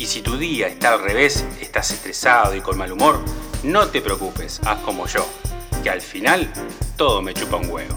Y 0.00 0.06
si 0.06 0.22
tu 0.22 0.38
día 0.38 0.66
está 0.66 0.94
al 0.94 1.02
revés, 1.02 1.46
estás 1.60 1.90
estresado 1.90 2.56
y 2.56 2.62
con 2.62 2.78
mal 2.78 2.90
humor, 2.90 3.20
no 3.62 3.86
te 3.88 4.00
preocupes, 4.00 4.58
haz 4.64 4.80
como 4.80 5.06
yo, 5.06 5.26
que 5.82 5.90
al 5.90 6.00
final 6.00 6.50
todo 6.96 7.20
me 7.20 7.34
chupa 7.34 7.58
un 7.58 7.68
huevo. 7.68 7.94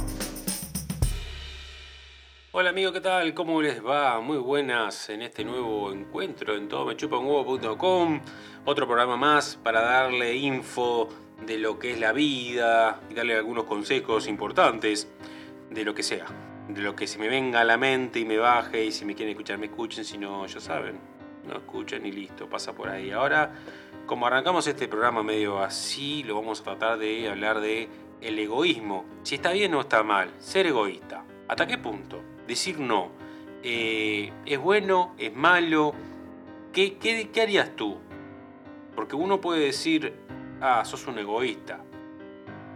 Hola 2.52 2.72
amigo, 2.72 2.92
¿qué 2.92 3.00
tal? 3.00 3.34
¿Cómo 3.34 3.62
les 3.62 3.82
va? 3.82 4.20
Muy 4.20 4.36
buenas 4.36 5.08
en 5.08 5.22
este 5.22 5.46
nuevo 5.46 5.94
encuentro 5.94 6.58
en 6.58 6.68
todomechupanhuevo.com. 6.68 8.20
Otro 8.66 8.86
programa 8.86 9.16
más 9.16 9.58
para 9.64 9.80
darle 9.80 10.36
info 10.36 11.08
de 11.46 11.58
lo 11.58 11.80
que 11.80 11.94
es 11.94 12.00
la 12.02 12.12
vida 12.12 13.00
y 13.10 13.14
darle 13.14 13.38
algunos 13.38 13.64
consejos 13.64 14.28
importantes 14.28 15.08
de 15.70 15.86
lo 15.86 15.96
que 15.96 16.04
sea. 16.04 16.26
De 16.68 16.82
lo 16.82 16.98
que 16.98 17.08
se 17.08 17.18
me 17.18 17.30
venga 17.30 17.62
a 17.62 17.64
la 17.64 17.78
mente 17.78 18.20
y 18.20 18.26
me 18.26 18.38
baje 18.38 18.84
y 18.84 18.92
si 18.92 19.06
me 19.06 19.16
quieren 19.16 19.32
escuchar 19.32 19.58
me 19.58 19.68
escuchen, 19.68 20.04
si 20.04 20.18
no, 20.18 20.46
ya 20.48 20.60
saben, 20.60 21.14
no 21.46 21.58
escuchen 21.58 22.06
y 22.06 22.12
listo, 22.12 22.50
pasa 22.50 22.74
por 22.74 22.90
ahí. 22.90 23.12
Ahora, 23.12 23.52
como 24.06 24.28
arrancamos 24.28 24.68
este 24.68 24.88
programa 24.88 25.24
medio 25.24 25.60
así, 25.60 26.24
lo 26.24 26.36
vamos 26.36 26.62
a 26.62 26.64
tratar 26.64 26.98
de 26.98 27.30
hablar 27.30 27.60
de 27.60 27.90
el 28.22 28.40
egoísmo. 28.40 29.06
Si 29.24 29.36
está 29.36 29.52
bien 29.52 29.74
o 29.76 29.82
está 29.82 30.04
mal, 30.04 30.32
ser 30.40 30.68
egoísta. 30.68 31.24
¿Hasta 31.48 31.68
qué 31.68 31.78
punto? 31.78 32.22
decir 32.48 32.80
no. 32.80 33.12
Eh, 33.64 34.32
¿Es 34.46 34.60
bueno? 34.60 35.16
¿Es 35.18 35.34
malo? 35.34 35.94
¿Qué, 36.72 36.98
qué, 36.98 37.42
harías 37.42 37.76
tú? 37.76 37.98
Porque 38.96 39.16
uno 39.16 39.40
puede 39.40 39.66
decir, 39.66 40.14
ah, 40.62 40.84
sos 40.86 41.08
un 41.08 41.20
egoísta. 41.20 41.80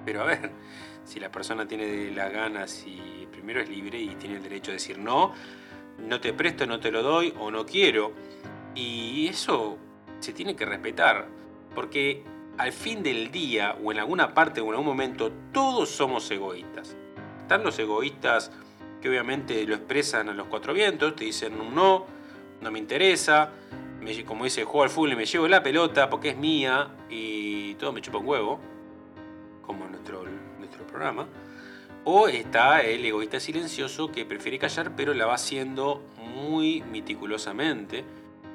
Pero 0.05 0.21
a 0.21 0.25
ver, 0.25 0.51
si 1.03 1.19
la 1.19 1.31
persona 1.31 1.67
tiene 1.67 2.11
las 2.11 2.31
ganas 2.31 2.85
y 2.85 3.27
primero 3.31 3.61
es 3.61 3.69
libre 3.69 3.99
y 3.99 4.15
tiene 4.15 4.37
el 4.37 4.43
derecho 4.43 4.71
de 4.71 4.77
decir 4.77 4.97
no, 4.97 5.33
no 5.99 6.19
te 6.19 6.33
presto, 6.33 6.65
no 6.65 6.79
te 6.79 6.91
lo 6.91 7.01
doy 7.03 7.33
o 7.39 7.51
no 7.51 7.65
quiero. 7.65 8.13
Y 8.77 9.27
eso 9.27 9.77
se 10.19 10.33
tiene 10.33 10.55
que 10.55 10.65
respetar. 10.65 11.27
Porque 11.73 12.23
al 12.57 12.71
fin 12.71 13.01
del 13.01 13.31
día 13.31 13.75
o 13.83 13.91
en 13.91 13.99
alguna 13.99 14.33
parte 14.33 14.61
o 14.61 14.65
en 14.65 14.71
algún 14.71 14.85
momento 14.85 15.31
todos 15.51 15.89
somos 15.89 16.29
egoístas. 16.29 16.95
Están 17.41 17.63
los 17.63 17.77
egoístas 17.79 18.51
que 19.01 19.09
obviamente 19.09 19.65
lo 19.65 19.75
expresan 19.75 20.29
a 20.29 20.33
los 20.33 20.47
cuatro 20.47 20.73
vientos, 20.73 21.15
te 21.15 21.25
dicen 21.25 21.59
un 21.59 21.73
no, 21.73 22.05
no 22.61 22.71
me 22.71 22.79
interesa, 22.79 23.51
como 24.25 24.43
dice, 24.43 24.63
juego 24.63 24.83
al 24.83 24.89
fútbol 24.89 25.13
y 25.13 25.15
me 25.15 25.25
llevo 25.25 25.47
la 25.47 25.61
pelota 25.61 26.09
porque 26.09 26.29
es 26.29 26.37
mía 26.37 26.87
y 27.09 27.75
todo 27.75 27.91
me 27.91 28.01
chupa 28.01 28.17
un 28.17 28.27
huevo, 28.27 28.59
como 29.61 29.87
nuestro, 29.87 30.23
nuestro 30.57 30.85
programa. 30.87 31.27
O 32.05 32.27
está 32.27 32.81
el 32.81 33.05
egoísta 33.05 33.39
silencioso 33.39 34.11
que 34.11 34.25
prefiere 34.25 34.57
callar 34.57 34.95
pero 34.95 35.13
la 35.13 35.25
va 35.25 35.35
haciendo 35.35 36.01
muy 36.17 36.81
meticulosamente. 36.83 38.03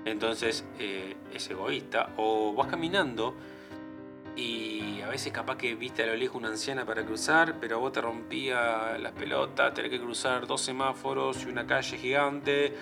Entonces 0.04 0.64
eh, 0.78 1.16
es 1.32 1.50
egoísta. 1.50 2.10
O 2.16 2.52
vas 2.54 2.68
caminando 2.68 3.34
y 4.34 5.00
a 5.02 5.08
veces 5.08 5.32
capaz 5.32 5.56
que 5.56 5.74
viste 5.74 6.02
a 6.02 6.06
lo 6.06 6.16
lejos 6.16 6.36
una 6.36 6.48
anciana 6.48 6.86
para 6.86 7.04
cruzar, 7.04 7.56
pero 7.60 7.80
vos 7.80 7.92
te 7.92 8.00
rompía 8.00 8.96
las 8.98 9.12
pelotas, 9.12 9.74
tenés 9.74 9.90
que 9.90 10.00
cruzar 10.00 10.46
dos 10.46 10.62
semáforos 10.62 11.44
y 11.44 11.50
una 11.50 11.66
calle 11.66 11.98
gigante 11.98 12.72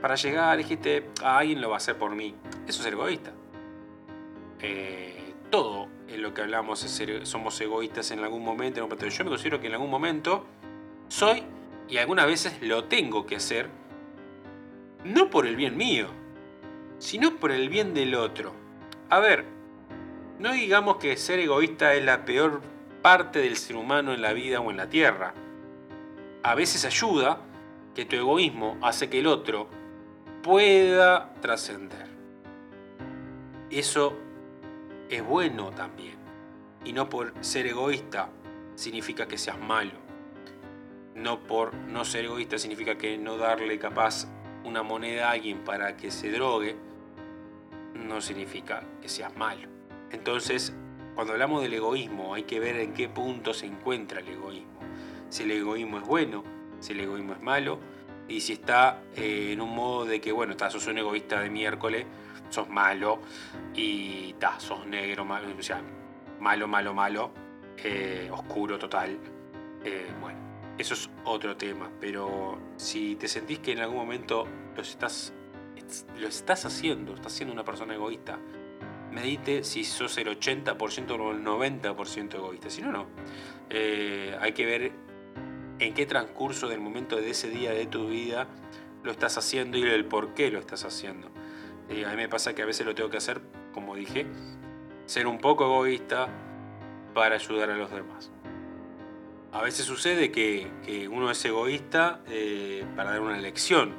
para 0.00 0.16
llegar, 0.16 0.58
dijiste, 0.58 1.10
ah, 1.22 1.38
alguien 1.38 1.60
lo 1.60 1.70
va 1.70 1.76
a 1.76 1.78
hacer 1.78 1.96
por 1.96 2.14
mí. 2.14 2.34
Eso 2.66 2.82
es 2.82 2.86
egoísta. 2.86 3.32
Eh, 4.60 5.34
todo 5.50 5.88
en 6.08 6.22
lo 6.22 6.34
que 6.34 6.42
hablamos 6.42 6.82
es 6.84 6.90
ser, 6.90 7.26
somos 7.26 7.60
egoístas 7.60 8.10
en 8.10 8.20
algún 8.20 8.44
momento, 8.44 8.86
pero 8.88 9.08
yo 9.08 9.24
me 9.24 9.30
considero 9.30 9.60
que 9.60 9.68
en 9.68 9.74
algún 9.74 9.90
momento 9.90 10.44
soy 11.08 11.42
y 11.88 11.98
algunas 11.98 12.26
veces 12.26 12.60
lo 12.62 12.84
tengo 12.84 13.26
que 13.26 13.36
hacer, 13.36 13.68
no 15.04 15.30
por 15.30 15.46
el 15.46 15.54
bien 15.54 15.76
mío, 15.76 16.08
sino 16.98 17.36
por 17.36 17.52
el 17.52 17.68
bien 17.68 17.94
del 17.94 18.14
otro. 18.14 18.52
A 19.10 19.20
ver, 19.20 19.44
no 20.38 20.52
digamos 20.52 20.96
que 20.96 21.16
ser 21.16 21.38
egoísta 21.38 21.94
es 21.94 22.04
la 22.04 22.24
peor 22.24 22.60
parte 23.02 23.38
del 23.38 23.56
ser 23.56 23.76
humano 23.76 24.12
en 24.12 24.22
la 24.22 24.32
vida 24.32 24.60
o 24.60 24.70
en 24.70 24.76
la 24.76 24.88
tierra. 24.88 25.34
A 26.42 26.54
veces 26.54 26.84
ayuda 26.84 27.40
que 27.94 28.04
tu 28.04 28.16
egoísmo 28.16 28.76
hace 28.82 29.08
que 29.08 29.20
el 29.20 29.26
otro 29.26 29.68
pueda 30.42 31.32
trascender. 31.40 32.06
Eso 33.70 34.16
es 35.08 35.24
bueno 35.24 35.70
también. 35.70 36.16
Y 36.84 36.92
no 36.92 37.08
por 37.08 37.32
ser 37.40 37.66
egoísta 37.66 38.28
significa 38.74 39.26
que 39.26 39.38
seas 39.38 39.58
malo. 39.58 39.92
No 41.14 41.42
por 41.42 41.74
no 41.74 42.04
ser 42.04 42.26
egoísta 42.26 42.58
significa 42.58 42.98
que 42.98 43.16
no 43.16 43.38
darle 43.38 43.78
capaz 43.78 44.28
una 44.66 44.82
moneda 44.82 45.28
a 45.28 45.32
alguien 45.32 45.60
para 45.64 45.96
que 45.96 46.10
se 46.10 46.30
drogue. 46.30 46.76
No 47.94 48.20
significa 48.20 48.82
que 49.00 49.08
seas 49.08 49.34
malo. 49.36 49.68
Entonces, 50.10 50.74
cuando 51.14 51.32
hablamos 51.32 51.62
del 51.62 51.72
egoísmo, 51.74 52.34
hay 52.34 52.42
que 52.42 52.60
ver 52.60 52.76
en 52.76 52.92
qué 52.92 53.08
punto 53.08 53.54
se 53.54 53.66
encuentra 53.66 54.20
el 54.20 54.28
egoísmo. 54.28 54.80
Si 55.28 55.44
el 55.44 55.52
egoísmo 55.52 55.98
es 55.98 56.04
bueno, 56.04 56.44
si 56.80 56.92
el 56.92 57.00
egoísmo 57.00 57.32
es 57.32 57.40
malo, 57.40 57.78
y 58.28 58.40
si 58.40 58.54
está 58.54 59.02
eh, 59.14 59.52
en 59.52 59.60
un 59.60 59.74
modo 59.74 60.04
de 60.04 60.20
que, 60.20 60.32
bueno, 60.32 60.52
estás, 60.52 60.72
sos 60.72 60.86
un 60.88 60.98
egoísta 60.98 61.40
de 61.40 61.48
miércoles, 61.48 62.06
sos 62.50 62.68
malo, 62.68 63.20
y 63.74 64.34
ta, 64.34 64.58
sos 64.58 64.86
negro, 64.86 65.24
malo, 65.24 65.48
o 65.56 65.62
sea, 65.62 65.80
malo, 66.40 66.66
malo, 66.66 66.92
malo, 66.92 67.30
eh, 67.78 68.28
oscuro 68.32 68.78
total. 68.78 69.18
Eh, 69.84 70.10
bueno, 70.20 70.45
eso 70.78 70.94
es 70.94 71.10
otro 71.24 71.56
tema, 71.56 71.90
pero 72.00 72.58
si 72.76 73.16
te 73.16 73.28
sentís 73.28 73.60
que 73.60 73.72
en 73.72 73.80
algún 73.80 73.96
momento 73.96 74.46
lo 74.74 74.82
estás, 74.82 75.32
lo 76.18 76.28
estás 76.28 76.66
haciendo, 76.66 77.14
estás 77.14 77.32
siendo 77.32 77.52
una 77.52 77.64
persona 77.64 77.94
egoísta, 77.94 78.38
medite 79.10 79.64
si 79.64 79.84
sos 79.84 80.18
el 80.18 80.28
80% 80.28 81.18
o 81.18 81.30
el 81.32 81.42
90% 81.42 82.34
egoísta. 82.34 82.68
Si 82.68 82.82
no, 82.82 82.92
no. 82.92 83.06
Eh, 83.70 84.36
hay 84.40 84.52
que 84.52 84.66
ver 84.66 84.92
en 85.78 85.94
qué 85.94 86.06
transcurso 86.06 86.68
del 86.68 86.80
momento 86.80 87.16
de 87.16 87.30
ese 87.30 87.50
día 87.50 87.72
de 87.72 87.86
tu 87.86 88.08
vida 88.08 88.46
lo 89.02 89.12
estás 89.12 89.38
haciendo 89.38 89.78
y 89.78 89.82
el 89.82 90.04
por 90.04 90.34
qué 90.34 90.50
lo 90.50 90.58
estás 90.58 90.84
haciendo. 90.84 91.30
Eh, 91.88 92.04
a 92.04 92.10
mí 92.10 92.16
me 92.16 92.28
pasa 92.28 92.54
que 92.54 92.62
a 92.62 92.66
veces 92.66 92.84
lo 92.84 92.94
tengo 92.94 93.08
que 93.08 93.16
hacer, 93.16 93.40
como 93.72 93.94
dije, 93.94 94.26
ser 95.06 95.26
un 95.26 95.38
poco 95.38 95.64
egoísta 95.64 96.28
para 97.14 97.36
ayudar 97.36 97.70
a 97.70 97.76
los 97.76 97.90
demás. 97.90 98.30
A 99.56 99.62
veces 99.62 99.86
sucede 99.86 100.30
que, 100.30 101.08
uno 101.10 101.30
es 101.30 101.42
egoísta 101.42 102.20
eh, 102.28 102.84
para 102.94 103.12
dar 103.12 103.22
una 103.22 103.38
lección 103.38 103.94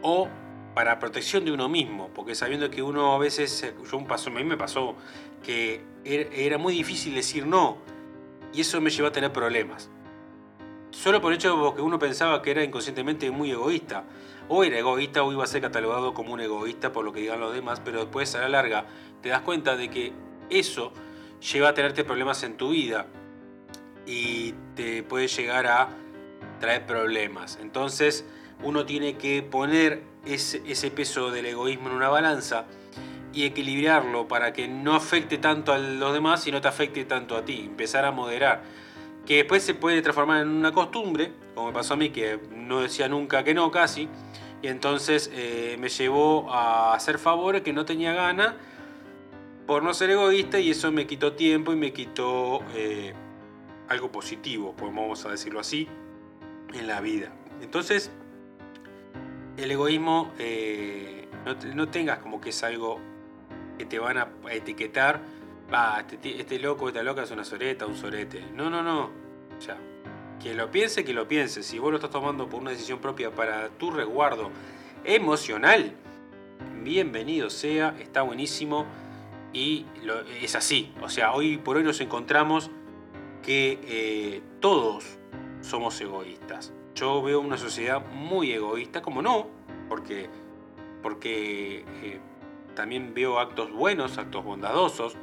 o 0.00 0.26
para 0.74 0.98
protección 0.98 1.44
de 1.44 1.52
uno 1.52 1.68
mismo, 1.68 2.08
porque 2.14 2.34
sabiendo 2.34 2.70
que 2.70 2.82
uno 2.82 3.12
a 3.12 3.18
veces, 3.18 3.62
eh, 3.62 3.74
yo 3.90 3.98
un 3.98 4.06
paso, 4.06 4.30
a 4.30 4.32
mí 4.32 4.42
me 4.42 4.56
pasó 4.56 4.96
que 5.42 5.84
er, 6.02 6.30
era 6.32 6.56
muy 6.56 6.72
difícil 6.72 7.14
decir 7.14 7.46
no, 7.46 7.76
y 8.54 8.62
eso 8.62 8.80
me 8.80 8.88
llevó 8.88 9.08
a 9.08 9.12
tener 9.12 9.30
problemas. 9.34 9.90
Solo 10.92 11.20
por 11.20 11.32
el 11.32 11.36
hecho 11.36 11.54
de 11.54 11.76
que 11.76 11.82
uno 11.82 11.98
pensaba 11.98 12.40
que 12.40 12.50
era 12.50 12.64
inconscientemente 12.64 13.30
muy 13.30 13.50
egoísta, 13.50 14.04
o 14.48 14.64
era 14.64 14.78
egoísta 14.78 15.22
o 15.22 15.30
iba 15.30 15.44
a 15.44 15.46
ser 15.46 15.60
catalogado 15.60 16.14
como 16.14 16.32
un 16.32 16.40
egoísta 16.40 16.90
por 16.90 17.04
lo 17.04 17.12
que 17.12 17.20
digan 17.20 17.38
los 17.38 17.52
demás, 17.52 17.82
pero 17.84 18.00
después 18.00 18.34
a 18.34 18.40
la 18.40 18.48
larga 18.48 18.86
te 19.20 19.28
das 19.28 19.42
cuenta 19.42 19.76
de 19.76 19.90
que 19.90 20.14
eso 20.48 20.90
lleva 21.52 21.68
a 21.68 21.74
tenerte 21.74 22.02
problemas 22.02 22.42
en 22.44 22.56
tu 22.56 22.70
vida 22.70 23.06
y 24.06 24.54
te 24.74 25.02
puede 25.02 25.28
llegar 25.28 25.66
a 25.66 25.88
traer 26.60 26.86
problemas. 26.86 27.58
Entonces 27.60 28.24
uno 28.62 28.84
tiene 28.84 29.16
que 29.16 29.42
poner 29.42 30.02
ese, 30.24 30.90
peso 30.90 31.30
del 31.30 31.46
egoísmo 31.46 31.88
en 31.88 31.94
una 31.94 32.08
balanza 32.08 32.66
y 33.32 33.44
equilibrarlo 33.44 34.28
para 34.28 34.52
que 34.52 34.68
no 34.68 34.94
afecte 34.94 35.38
tanto 35.38 35.72
a 35.72 35.78
los 35.78 36.12
demás 36.12 36.46
y 36.46 36.52
no 36.52 36.60
te 36.60 36.68
afecte 36.68 37.04
tanto 37.04 37.36
a 37.36 37.44
ti. 37.44 37.64
Empezar 37.66 38.04
a 38.04 38.10
moderar. 38.10 38.62
Que 39.26 39.36
después 39.36 39.62
se 39.62 39.74
puede 39.74 40.02
transformar 40.02 40.42
en 40.42 40.48
una 40.48 40.72
costumbre, 40.72 41.32
como 41.54 41.68
me 41.68 41.72
pasó 41.72 41.94
a 41.94 41.96
mí, 41.96 42.10
que 42.10 42.40
no 42.50 42.80
decía 42.80 43.08
nunca 43.08 43.44
que 43.44 43.54
no 43.54 43.70
casi. 43.70 44.08
Y 44.62 44.68
entonces 44.68 45.30
eh, 45.32 45.76
me 45.78 45.88
llevó 45.88 46.52
a 46.52 46.94
hacer 46.94 47.18
favores 47.18 47.62
que 47.62 47.72
no 47.72 47.84
tenía 47.84 48.12
gana 48.12 48.56
por 49.66 49.82
no 49.82 49.94
ser 49.94 50.10
egoísta 50.10 50.58
y 50.58 50.70
eso 50.70 50.90
me 50.90 51.06
quitó 51.06 51.34
tiempo 51.34 51.72
y 51.72 51.76
me 51.76 51.92
quitó 51.92 52.60
eh, 52.74 53.14
algo 53.90 54.12
positivo, 54.12 54.74
vamos 54.80 55.26
a 55.26 55.30
decirlo 55.30 55.58
así, 55.58 55.88
en 56.72 56.86
la 56.86 57.00
vida. 57.00 57.32
Entonces, 57.60 58.10
el 59.56 59.70
egoísmo, 59.70 60.32
eh, 60.38 61.28
no, 61.74 61.88
tengas 61.88 62.20
como 62.20 62.40
que 62.40 62.50
es 62.50 62.62
algo 62.62 63.00
que 63.76 63.84
te 63.84 63.98
van 63.98 64.16
a 64.16 64.28
etiquetar, 64.50 65.20
va, 65.72 66.04
este, 66.08 66.40
este, 66.40 66.60
loco, 66.60 66.88
esta 66.88 67.02
loca 67.02 67.24
es 67.24 67.32
una 67.32 67.44
soreta, 67.44 67.86
un 67.86 67.96
sorete. 67.96 68.44
No, 68.54 68.70
no, 68.70 68.82
no. 68.82 69.10
Ya. 69.66 69.76
Que 70.40 70.54
lo 70.54 70.70
piense, 70.70 71.04
que 71.04 71.12
lo 71.12 71.26
piense. 71.26 71.64
Si 71.64 71.80
vos 71.80 71.90
lo 71.90 71.96
estás 71.96 72.10
tomando 72.10 72.48
por 72.48 72.60
una 72.60 72.70
decisión 72.70 73.00
propia 73.00 73.32
para 73.32 73.70
tu 73.70 73.90
resguardo 73.90 74.50
emocional, 75.02 75.94
bienvenido 76.84 77.50
sea, 77.50 77.96
está 77.98 78.22
buenísimo 78.22 78.86
y 79.52 79.84
es 80.40 80.54
así. 80.54 80.92
O 81.02 81.08
sea, 81.08 81.32
hoy 81.32 81.58
por 81.58 81.76
hoy 81.76 81.82
nos 81.82 82.00
encontramos 82.00 82.70
que 83.42 83.78
eh, 83.82 84.42
todos 84.60 85.18
somos 85.60 86.00
egoístas. 86.00 86.72
Yo 86.94 87.22
veo 87.22 87.40
una 87.40 87.56
sociedad 87.56 88.04
muy 88.12 88.52
egoísta, 88.52 89.02
como 89.02 89.22
no, 89.22 89.48
porque, 89.88 90.28
porque 91.02 91.84
eh, 92.02 92.20
también 92.74 93.14
veo 93.14 93.38
actos 93.38 93.72
buenos, 93.72 94.18
actos 94.18 94.44
bondadosos, 94.44 95.16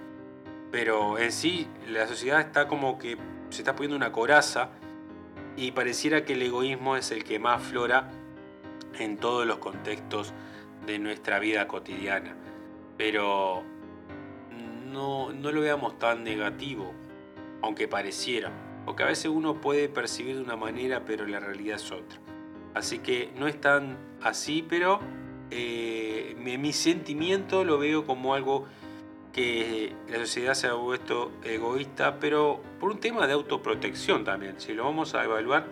pero 0.71 1.17
en 1.17 1.31
sí 1.31 1.67
la 1.87 2.07
sociedad 2.07 2.41
está 2.41 2.67
como 2.67 2.97
que 2.97 3.17
se 3.49 3.61
está 3.61 3.75
poniendo 3.75 3.95
una 3.95 4.11
coraza 4.11 4.71
y 5.55 5.71
pareciera 5.71 6.23
que 6.25 6.33
el 6.33 6.41
egoísmo 6.41 6.95
es 6.95 7.11
el 7.11 7.23
que 7.23 7.39
más 7.39 7.61
flora 7.63 8.11
en 8.99 9.17
todos 9.17 9.45
los 9.45 9.57
contextos 9.57 10.33
de 10.85 10.99
nuestra 10.99 11.39
vida 11.39 11.67
cotidiana. 11.67 12.35
Pero 12.97 13.63
no, 14.91 15.31
no 15.31 15.51
lo 15.51 15.61
veamos 15.61 15.97
tan 15.99 16.23
negativo, 16.23 16.93
aunque 17.61 17.87
pareciera, 17.87 18.51
porque 18.85 19.03
a 19.03 19.07
veces 19.07 19.27
uno 19.27 19.61
puede 19.61 19.89
percibir 19.89 20.35
de 20.35 20.41
una 20.41 20.55
manera, 20.55 21.03
pero 21.05 21.25
la 21.25 21.39
realidad 21.39 21.75
es 21.77 21.91
otra. 21.91 22.19
Así 22.73 22.99
que 22.99 23.31
no 23.35 23.47
es 23.47 23.59
tan 23.59 23.97
así, 24.21 24.65
pero 24.67 24.99
eh, 25.49 26.35
mi, 26.37 26.73
sentimiento 26.73 27.63
lo 27.63 27.77
veo 27.77 28.05
como 28.05 28.33
algo 28.33 28.65
que 29.33 29.95
la 30.09 30.17
sociedad 30.19 30.53
se 30.53 30.67
ha 30.67 30.73
vuelto 30.73 31.31
egoísta, 31.43 32.19
pero 32.19 32.61
por 32.79 32.91
un 32.91 32.99
tema 32.99 33.27
de 33.27 33.33
autoprotección 33.33 34.23
también. 34.23 34.59
Si 34.59 34.73
lo 34.73 34.83
vamos 34.83 35.15
a 35.15 35.23
evaluar, 35.23 35.67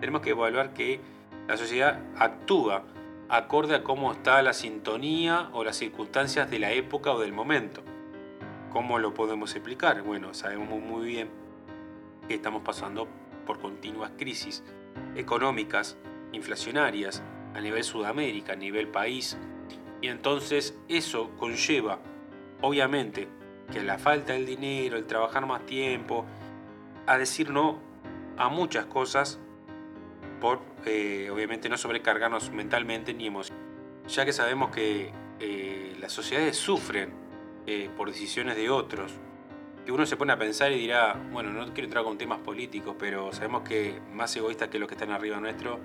tenemos 0.00 0.20
que 0.20 0.30
evaluar 0.30 0.74
que 0.74 1.00
la 1.48 1.56
sociedad 1.56 2.00
actúa 2.16 2.84
acorde 3.28 3.74
a 3.74 3.82
cómo 3.82 4.12
está 4.12 4.42
la 4.42 4.52
sintonía 4.52 5.48
o 5.52 5.64
las 5.64 5.76
circunstancias 5.76 6.50
de 6.50 6.58
la 6.58 6.72
época 6.72 7.12
o 7.12 7.20
del 7.20 7.32
momento. 7.32 7.82
¿Cómo 8.74 8.98
lo 8.98 9.14
podemos 9.14 9.54
explicar? 9.54 10.02
Bueno, 10.02 10.34
sabemos 10.34 10.82
muy 10.82 11.06
bien 11.06 11.30
que 12.26 12.34
estamos 12.34 12.62
pasando 12.62 13.06
por 13.46 13.60
continuas 13.60 14.10
crisis 14.18 14.64
económicas, 15.14 15.96
inflacionarias, 16.32 17.22
a 17.54 17.60
nivel 17.60 17.84
Sudamérica, 17.84 18.54
a 18.54 18.56
nivel 18.56 18.88
país. 18.88 19.38
Y 20.02 20.08
entonces 20.08 20.76
eso 20.88 21.30
conlleva, 21.36 22.00
obviamente, 22.62 23.28
que 23.72 23.80
la 23.80 23.96
falta 23.96 24.32
del 24.32 24.44
dinero, 24.44 24.96
el 24.96 25.06
trabajar 25.06 25.46
más 25.46 25.64
tiempo, 25.66 26.24
a 27.06 27.16
decir 27.16 27.50
no 27.50 27.78
a 28.36 28.48
muchas 28.48 28.86
cosas, 28.86 29.38
por 30.40 30.58
eh, 30.84 31.30
obviamente 31.32 31.68
no 31.68 31.78
sobrecargarnos 31.78 32.50
mentalmente 32.50 33.14
ni 33.14 33.28
emocionalmente. 33.28 34.08
Ya 34.08 34.24
que 34.24 34.32
sabemos 34.32 34.72
que 34.72 35.12
eh, 35.38 35.96
las 36.00 36.12
sociedades 36.12 36.56
sufren 36.56 37.23
eh, 37.66 37.90
por 37.96 38.08
decisiones 38.08 38.56
de 38.56 38.70
otros. 38.70 39.12
Que 39.84 39.92
uno 39.92 40.06
se 40.06 40.16
pone 40.16 40.32
a 40.32 40.38
pensar 40.38 40.72
y 40.72 40.78
dirá, 40.78 41.14
bueno, 41.32 41.50
no 41.52 41.64
quiero 41.72 41.84
entrar 41.84 42.04
con 42.04 42.16
temas 42.16 42.38
políticos, 42.40 42.96
pero 42.98 43.32
sabemos 43.32 43.62
que 43.68 44.00
más 44.12 44.34
egoístas 44.36 44.68
que 44.68 44.78
los 44.78 44.88
que 44.88 44.94
están 44.94 45.10
arriba 45.10 45.38
nuestro, 45.40 45.78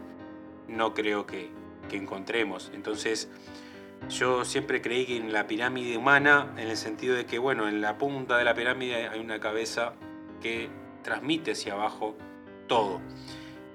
no 0.68 0.94
creo 0.94 1.26
que, 1.26 1.50
que 1.90 1.98
encontremos. 1.98 2.72
Entonces, 2.74 3.30
yo 4.08 4.46
siempre 4.46 4.82
creí 4.82 5.06
que 5.06 5.18
en 5.18 5.34
la 5.34 5.48
pirámide 5.48 5.98
humana, 5.98 6.54
en 6.58 6.70
el 6.70 6.78
sentido 6.78 7.16
de 7.16 7.26
que, 7.26 7.38
bueno, 7.40 7.68
en 7.68 7.82
la 7.82 7.98
punta 7.98 8.38
de 8.38 8.46
la 8.46 8.54
pirámide 8.54 9.10
hay 9.10 9.20
una 9.20 9.40
cabeza 9.40 9.94
que 10.42 10.70
transmite 11.04 11.52
hacia 11.52 11.74
abajo 11.74 12.16
todo. 12.68 13.02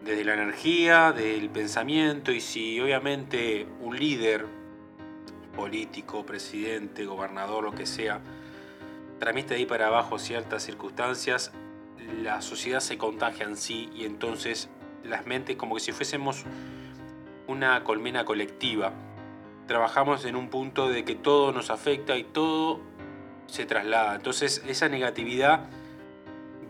Desde 0.03 0.25
la 0.25 0.35
energía, 0.35 1.13
del 1.13 1.51
pensamiento, 1.51 2.33
y 2.33 2.41
si 2.41 2.81
obviamente 2.81 3.67
un 3.81 3.99
líder 3.99 4.47
político, 5.55 6.27
presidente, 6.27 7.05
gobernador, 7.07 7.65
lo 7.65 7.73
que 7.73 7.87
sea, 7.87 8.21
transmite 9.19 9.55
de 9.55 9.61
ahí 9.61 9.67
para 9.67 9.87
abajo 9.87 10.19
ciertas 10.19 10.63
circunstancias, 10.63 11.53
la 12.23 12.43
sociedad 12.43 12.81
se 12.81 12.99
contagia 12.99 13.47
en 13.47 13.57
sí 13.57 13.91
y 13.95 14.05
entonces 14.05 14.69
las 15.03 15.27
mentes 15.27 15.57
como 15.57 15.75
que 15.77 15.81
si 15.81 15.93
fuésemos 15.93 16.45
una 17.47 17.85
colmena 17.85 18.25
colectiva. 18.25 18.93
Trabajamos 19.67 20.25
en 20.25 20.37
un 20.37 20.49
punto 20.51 20.89
de 20.89 21.05
que 21.05 21.15
todo 21.15 21.53
nos 21.53 21.71
afecta 21.71 22.17
y 22.17 22.25
todo 22.25 22.81
se 23.47 23.67
traslada. 23.67 24.15
Entonces 24.15 24.63
esa 24.67 24.89
negatividad 24.89 25.69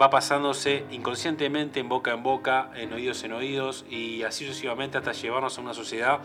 va 0.00 0.10
pasándose 0.10 0.84
inconscientemente 0.90 1.80
en 1.80 1.88
boca 1.88 2.12
en 2.12 2.22
boca, 2.22 2.70
en 2.74 2.92
oídos 2.92 3.22
en 3.24 3.32
oídos 3.32 3.84
y 3.88 4.22
así 4.22 4.46
sucesivamente 4.46 4.98
hasta 4.98 5.12
llevarnos 5.12 5.58
a 5.58 5.60
una 5.60 5.74
sociedad 5.74 6.20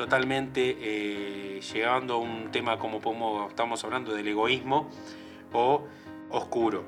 totalmente 0.00 0.78
eh, 0.80 1.60
llegando 1.60 2.14
a 2.14 2.16
un 2.16 2.50
tema 2.50 2.78
como 2.78 3.46
estamos 3.46 3.84
hablando 3.84 4.14
del 4.14 4.26
egoísmo 4.28 4.88
o 5.52 5.84
oscuro. 6.30 6.84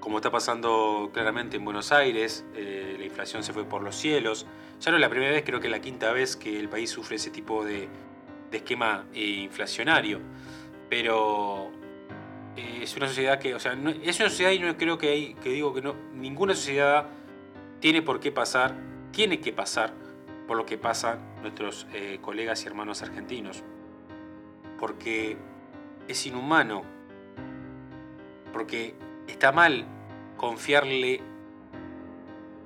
Como 0.00 0.16
está 0.16 0.30
pasando 0.30 1.10
claramente 1.12 1.58
en 1.58 1.66
Buenos 1.66 1.92
Aires, 1.92 2.46
eh, 2.54 2.96
la 2.98 3.04
inflación 3.04 3.42
se 3.42 3.52
fue 3.52 3.64
por 3.66 3.82
los 3.82 3.94
cielos. 3.94 4.46
Ya 4.80 4.90
no 4.90 4.96
es 4.96 5.02
la 5.02 5.10
primera 5.10 5.32
vez, 5.32 5.42
creo 5.44 5.60
que 5.60 5.66
es 5.66 5.70
la 5.70 5.82
quinta 5.82 6.12
vez 6.12 6.34
que 6.34 6.58
el 6.58 6.70
país 6.70 6.88
sufre 6.88 7.16
ese 7.16 7.28
tipo 7.28 7.62
de, 7.62 7.90
esquema 8.50 9.04
eh, 9.12 9.20
inflacionario. 9.20 10.20
Pero 10.88 11.70
es 12.56 12.96
una 12.96 13.06
sociedad 13.06 13.38
que, 13.38 13.54
o 13.54 13.60
sea, 13.60 13.72
es 14.02 14.18
una 14.18 14.30
sociedad 14.30 14.52
y 14.52 14.60
no 14.60 14.78
creo 14.78 14.96
que 14.96 15.10
hay, 15.10 15.34
que 15.34 15.50
digo 15.50 15.74
que 15.74 15.82
no, 15.82 15.94
ninguna 16.14 16.54
sociedad 16.54 17.06
tiene 17.80 18.00
por 18.00 18.18
qué 18.18 18.32
pasar, 18.32 18.74
tiene 19.12 19.40
que 19.40 19.52
pasar 19.52 19.92
por 20.48 20.56
lo 20.56 20.64
que 20.64 20.78
pasan 20.78 21.29
nuestros 21.42 21.86
eh, 21.92 22.18
colegas 22.20 22.64
y 22.64 22.66
hermanos 22.66 23.02
argentinos. 23.02 23.62
Porque 24.78 25.36
es 26.08 26.26
inhumano, 26.26 26.82
porque 28.52 28.94
está 29.28 29.52
mal 29.52 29.86
confiarle 30.36 31.20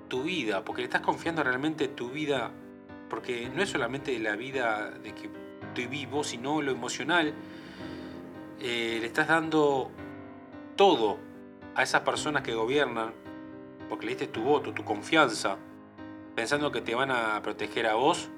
tu 0.08 0.22
vida, 0.22 0.64
porque 0.64 0.82
le 0.82 0.86
estás 0.86 1.00
confiando 1.00 1.42
realmente 1.42 1.88
tu 1.88 2.10
vida, 2.10 2.50
porque 3.10 3.50
no 3.54 3.62
es 3.62 3.70
solamente 3.70 4.18
la 4.18 4.36
vida 4.36 4.90
de 4.90 5.14
que 5.14 5.28
estoy 5.66 5.86
vivo, 5.86 6.24
sino 6.24 6.62
lo 6.62 6.70
emocional. 6.70 7.34
Eh, 8.60 8.98
le 9.00 9.06
estás 9.06 9.28
dando 9.28 9.90
todo 10.76 11.18
a 11.74 11.82
esas 11.82 12.02
personas 12.02 12.42
que 12.42 12.54
gobiernan, 12.54 13.12
porque 13.88 14.06
le 14.06 14.12
diste 14.12 14.28
tu 14.28 14.42
voto, 14.42 14.72
tu 14.72 14.84
confianza, 14.84 15.58
pensando 16.34 16.70
que 16.72 16.80
te 16.80 16.94
van 16.94 17.10
a 17.10 17.42
proteger 17.42 17.86
a 17.86 17.94
vos 17.94 18.30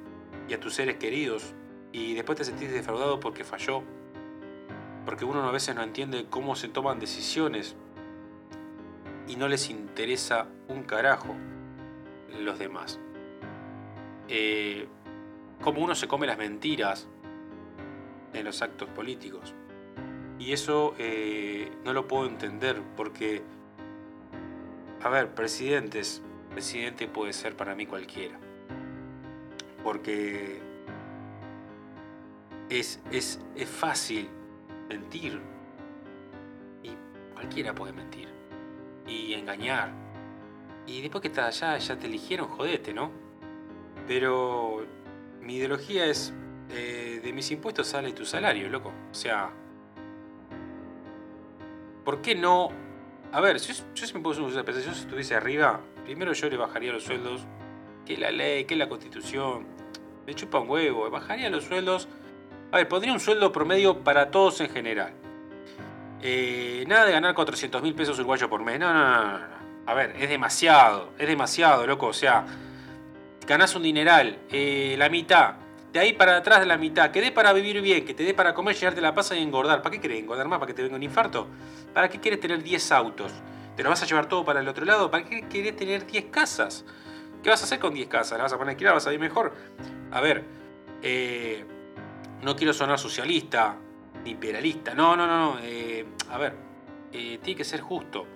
y 0.48 0.54
a 0.54 0.60
tus 0.60 0.74
seres 0.74 0.96
queridos 0.96 1.54
y 1.92 2.14
después 2.14 2.38
te 2.38 2.44
sentís 2.44 2.70
defraudado 2.70 3.20
porque 3.20 3.44
falló. 3.44 3.82
Porque 5.04 5.24
uno 5.24 5.42
a 5.48 5.52
veces 5.52 5.74
no 5.74 5.82
entiende 5.82 6.26
cómo 6.28 6.56
se 6.56 6.68
toman 6.68 6.98
decisiones 6.98 7.76
y 9.28 9.36
no 9.36 9.48
les 9.48 9.70
interesa 9.70 10.46
un 10.68 10.82
carajo 10.82 11.34
los 12.40 12.58
demás. 12.58 12.98
Eh, 14.28 14.88
como 15.60 15.82
uno 15.82 15.94
se 15.94 16.08
come 16.08 16.26
las 16.26 16.38
mentiras 16.38 17.08
en 18.32 18.44
los 18.44 18.62
actos 18.62 18.88
políticos. 18.90 19.54
Y 20.38 20.52
eso 20.52 20.94
eh, 20.98 21.72
no 21.84 21.92
lo 21.92 22.06
puedo 22.06 22.26
entender 22.26 22.82
porque, 22.96 23.42
a 25.02 25.08
ver, 25.08 25.34
presidentes, 25.34 26.22
presidente 26.50 27.08
puede 27.08 27.32
ser 27.32 27.56
para 27.56 27.74
mí 27.74 27.86
cualquiera. 27.86 28.38
Porque 29.86 30.60
es, 32.68 33.00
es, 33.12 33.40
es 33.54 33.68
fácil 33.68 34.28
mentir. 34.88 35.40
Y 36.82 36.90
cualquiera 37.32 37.72
puede 37.72 37.92
mentir. 37.92 38.28
Y 39.06 39.34
engañar. 39.34 39.92
Y 40.88 41.02
después 41.02 41.22
que 41.22 41.28
estás 41.28 41.62
allá, 41.62 41.78
ya 41.78 41.96
te 41.96 42.08
eligieron, 42.08 42.48
jodete, 42.48 42.92
¿no? 42.92 43.12
Pero 44.08 44.84
mi 45.40 45.54
ideología 45.54 46.06
es, 46.06 46.34
eh, 46.70 47.20
de 47.22 47.32
mis 47.32 47.48
impuestos 47.52 47.86
sale 47.86 48.10
tu 48.10 48.24
salario, 48.24 48.68
loco. 48.68 48.92
O 49.12 49.14
sea, 49.14 49.52
¿por 52.04 52.20
qué 52.22 52.34
no? 52.34 52.70
A 53.30 53.40
ver, 53.40 53.58
yo, 53.58 53.72
yo 53.94 54.04
si 54.04 54.14
me 54.14 54.20
pongo 54.20 54.46
una 54.46 54.64
si 54.64 54.90
estuviese 54.90 55.36
arriba, 55.36 55.80
Primero 56.04 56.32
yo 56.32 56.48
le 56.48 56.56
bajaría 56.56 56.92
los 56.92 57.04
sueldos, 57.04 57.46
que 58.06 58.16
la 58.16 58.30
ley, 58.30 58.64
que 58.64 58.76
la 58.76 58.88
constitución. 58.88 59.66
Me 60.26 60.34
chupa 60.34 60.58
un 60.58 60.70
huevo, 60.70 61.10
bajaría 61.10 61.50
los 61.50 61.64
sueldos. 61.64 62.08
A 62.72 62.78
ver, 62.78 62.88
pondría 62.88 63.12
un 63.12 63.20
sueldo 63.20 63.52
promedio 63.52 64.02
para 64.02 64.30
todos 64.30 64.60
en 64.60 64.70
general. 64.70 65.12
Eh, 66.22 66.84
nada 66.88 67.04
de 67.04 67.12
ganar 67.12 67.34
400 67.34 67.82
mil 67.82 67.94
pesos 67.94 68.18
uruguayos 68.18 68.48
por 68.48 68.62
mes. 68.64 68.80
No, 68.80 68.92
no, 68.92 69.38
no. 69.38 69.56
A 69.86 69.94
ver, 69.94 70.16
es 70.18 70.28
demasiado, 70.28 71.10
es 71.18 71.28
demasiado, 71.28 71.86
loco. 71.86 72.06
O 72.06 72.12
sea, 72.12 72.44
ganás 73.46 73.74
un 73.76 73.82
dineral, 73.82 74.38
eh, 74.50 74.96
la 74.98 75.08
mitad 75.08 75.56
de 75.96 76.00
ahí 76.00 76.12
para 76.12 76.36
atrás 76.36 76.60
de 76.60 76.66
la 76.66 76.76
mitad, 76.76 77.10
que 77.10 77.22
dé 77.22 77.32
para 77.32 77.54
vivir 77.54 77.80
bien, 77.80 78.04
que 78.04 78.12
te 78.12 78.22
dé 78.22 78.34
para 78.34 78.52
comer, 78.52 78.74
llegarte 78.74 79.00
la 79.00 79.14
pasa 79.14 79.34
y 79.34 79.42
engordar. 79.42 79.80
¿Para 79.80 79.94
qué 79.94 80.00
querés 80.00 80.18
engordar 80.18 80.46
más? 80.46 80.58
¿Para 80.58 80.66
que 80.66 80.74
te 80.74 80.82
venga 80.82 80.96
un 80.96 81.02
infarto? 81.02 81.46
¿Para 81.94 82.10
qué 82.10 82.20
quieres 82.20 82.38
tener 82.38 82.62
10 82.62 82.92
autos? 82.92 83.32
¿Te 83.76 83.82
lo 83.82 83.88
vas 83.88 84.02
a 84.02 84.06
llevar 84.06 84.26
todo 84.26 84.44
para 84.44 84.60
el 84.60 84.68
otro 84.68 84.84
lado? 84.84 85.10
¿Para 85.10 85.24
qué 85.24 85.48
querés 85.48 85.74
tener 85.74 86.06
10 86.06 86.26
casas? 86.26 86.84
¿Qué 87.42 87.50
vas 87.50 87.60
a 87.62 87.64
hacer 87.64 87.78
con 87.78 87.94
10 87.94 88.08
casas? 88.08 88.38
¿Las 88.38 88.44
vas 88.44 88.52
a 88.52 88.58
poner 88.58 88.70
a 88.70 88.72
alquilar? 88.72 88.94
¿Vas 88.94 89.06
a 89.06 89.12
ir 89.12 89.20
mejor? 89.20 89.52
A 90.10 90.20
ver, 90.20 90.44
eh, 91.02 91.64
no 92.42 92.56
quiero 92.56 92.72
sonar 92.72 92.98
socialista 92.98 93.76
ni 94.24 94.30
imperialista. 94.30 94.94
No, 94.94 95.16
no, 95.16 95.26
no, 95.26 95.54
no. 95.54 95.58
Eh, 95.62 96.06
a 96.30 96.38
ver, 96.38 96.54
eh, 97.12 97.38
tiene 97.42 97.56
que 97.56 97.64
ser 97.64 97.80
justo. 97.80 98.26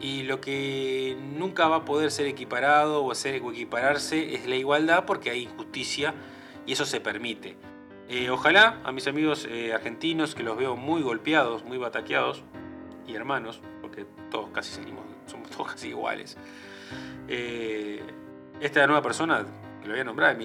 Y 0.00 0.22
lo 0.22 0.40
que 0.40 1.16
nunca 1.20 1.68
va 1.68 1.76
a 1.76 1.84
poder 1.84 2.10
ser 2.10 2.26
equiparado 2.26 3.04
o, 3.04 3.12
hacer, 3.12 3.34
equipararse 3.34 4.34
es 4.34 4.46
la 4.46 4.56
igualdad 4.56 5.04
porque 5.04 5.30
hay 5.30 5.42
injusticia 5.42 6.14
y 6.64 6.72
eso 6.72 6.86
se 6.86 7.00
permite. 7.00 7.56
ojalá 8.30 8.80
a 8.82 8.92
mis 8.92 9.06
amigos 9.06 9.46
argentinos 9.74 10.34
que 10.34 10.42
los 10.42 10.56
veo 10.56 10.74
muy 10.76 11.02
golpeados, 11.02 11.64
muy 11.64 11.76
bataqueados, 11.76 12.44
y 13.10 13.14
hermanos, 13.14 13.60
porque 13.82 14.06
todos 14.30 14.50
casi 14.50 14.72
salimos, 14.72 15.04
somos 15.26 15.50
todos 15.56 15.72
casi 15.72 15.88
iguales. 15.88 16.36
Esta 17.30 18.86
nueva 18.86 19.02
persona, 19.02 19.44
que 19.80 19.86
lo 19.86 19.92
voy 19.92 20.00
a 20.00 20.04
nombrar, 20.04 20.36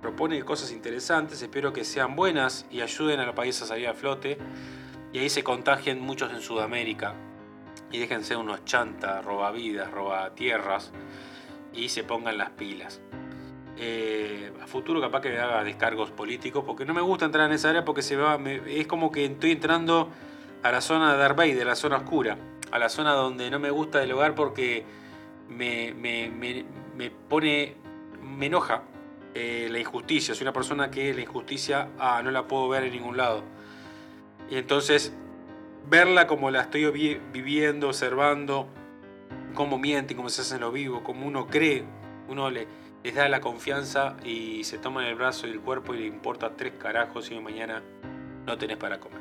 propone 0.00 0.42
cosas 0.44 0.70
interesantes, 0.72 1.42
espero 1.42 1.72
que 1.72 1.84
sean 1.84 2.14
buenas 2.14 2.66
y 2.70 2.80
ayuden 2.80 3.20
a 3.20 3.26
los 3.26 3.34
países 3.34 3.62
a 3.62 3.66
salir 3.66 3.88
a 3.88 3.94
flote 3.94 4.38
y 5.12 5.18
ahí 5.18 5.28
se 5.28 5.42
contagien 5.42 6.00
muchos 6.00 6.32
en 6.32 6.40
Sudamérica 6.40 7.14
y 7.90 7.98
déjense 7.98 8.36
unos 8.36 8.64
chantas, 8.64 9.24
roba 9.24 9.50
vidas, 9.50 9.90
roba 9.90 10.34
tierras 10.34 10.92
y 11.72 11.88
se 11.88 12.04
pongan 12.04 12.38
las 12.38 12.50
pilas. 12.50 13.00
Eh, 13.78 14.52
a 14.62 14.66
futuro 14.66 15.00
capaz 15.00 15.20
que 15.20 15.38
haga 15.38 15.62
descargos 15.62 16.10
políticos 16.10 16.64
porque 16.66 16.84
no 16.86 16.94
me 16.94 17.02
gusta 17.02 17.26
entrar 17.26 17.46
en 17.46 17.52
esa 17.52 17.70
área 17.70 17.84
porque 17.84 18.02
se 18.02 18.16
va, 18.16 18.38
es 18.66 18.86
como 18.86 19.10
que 19.10 19.26
estoy 19.26 19.52
entrando 19.52 20.10
a 20.62 20.72
la 20.72 20.80
zona 20.80 21.12
de 21.12 21.18
Darby, 21.18 21.52
de 21.52 21.64
la 21.64 21.76
zona 21.76 21.96
oscura, 21.96 22.38
a 22.70 22.78
la 22.78 22.88
zona 22.88 23.12
donde 23.12 23.50
no 23.50 23.58
me 23.58 23.70
gusta 23.70 23.98
del 23.98 24.12
hogar 24.12 24.34
porque 24.34 24.84
me, 25.48 25.94
me, 25.94 26.28
me, 26.30 26.64
me 26.96 27.10
pone, 27.10 27.76
me 28.22 28.46
enoja 28.46 28.82
eh, 29.34 29.68
la 29.70 29.78
injusticia. 29.78 30.34
Soy 30.34 30.44
una 30.44 30.52
persona 30.52 30.90
que 30.90 31.12
la 31.12 31.20
injusticia 31.20 31.88
ah, 31.98 32.22
no 32.24 32.30
la 32.30 32.46
puedo 32.46 32.68
ver 32.68 32.84
en 32.84 32.92
ningún 32.92 33.16
lado. 33.16 33.42
Y 34.50 34.56
entonces, 34.56 35.12
verla 35.88 36.26
como 36.26 36.50
la 36.50 36.62
estoy 36.62 37.20
viviendo, 37.32 37.88
observando, 37.88 38.68
cómo 39.54 39.78
miente, 39.78 40.14
cómo 40.14 40.28
se 40.28 40.42
hace 40.42 40.54
en 40.54 40.60
lo 40.60 40.72
vivo, 40.72 41.02
cómo 41.02 41.26
uno 41.26 41.46
cree, 41.48 41.84
uno 42.28 42.50
le, 42.50 42.66
les 43.02 43.14
da 43.14 43.28
la 43.28 43.40
confianza 43.40 44.16
y 44.24 44.64
se 44.64 44.78
toma 44.78 45.02
en 45.02 45.08
el 45.08 45.14
brazo 45.16 45.46
y 45.46 45.50
el 45.50 45.60
cuerpo 45.60 45.94
y 45.94 45.98
le 45.98 46.06
importa 46.06 46.56
tres 46.56 46.74
carajos 46.78 47.30
y 47.30 47.38
mañana 47.40 47.82
no 48.46 48.56
tenés 48.56 48.76
para 48.76 49.00
comer. 49.00 49.20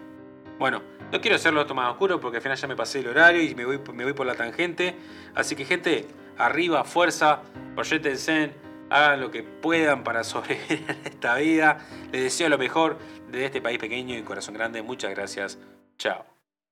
Bueno, 0.60 0.82
no 1.12 1.22
quiero 1.22 1.36
hacerlo 1.36 1.66
más 1.74 1.92
oscuro 1.92 2.20
porque 2.20 2.38
al 2.38 2.44
final 2.44 2.58
ya 2.58 2.68
me 2.68 2.76
pasé 2.76 3.00
el 3.00 3.08
horario 3.08 3.42
y 3.42 3.56
me 3.56 3.66
voy, 3.66 3.80
me 3.94 4.04
voy 4.04 4.14
por 4.14 4.26
la 4.26 4.36
tangente. 4.36 4.96
Así 5.34 5.56
que 5.56 5.66
gente, 5.66 6.08
arriba, 6.38 6.84
fuerza, 6.84 7.42
proyectense 7.76 8.52
hagan 8.90 9.22
lo 9.22 9.32
que 9.32 9.44
puedan 9.44 10.04
para 10.04 10.24
sobrevivir 10.24 10.86
en 10.88 11.06
esta 11.06 11.36
vida. 11.36 11.80
Les 12.12 12.24
deseo 12.24 12.50
lo 12.50 12.58
mejor 12.58 12.98
desde 13.28 13.46
este 13.46 13.62
país 13.62 13.80
pequeño 13.80 14.18
y 14.18 14.22
corazón 14.24 14.54
grande. 14.54 14.82
Muchas 14.82 15.12
gracias. 15.12 15.58
Chao. 15.98 16.35